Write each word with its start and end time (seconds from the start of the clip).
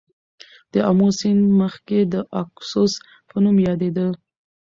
د 0.73 0.75
آمو 0.89 1.07
سیند 1.19 1.43
مخکې 1.61 1.99
د 2.13 2.15
آکوسس 2.41 2.91
په 3.29 3.35
نوم 3.43 3.57
یادیده. 3.67 4.07